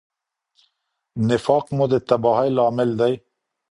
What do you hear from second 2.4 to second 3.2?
لامل دی.